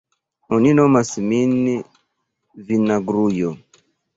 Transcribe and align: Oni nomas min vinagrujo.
Oni 0.55 0.71
nomas 0.79 1.11
min 1.27 1.53
vinagrujo. 2.73 3.57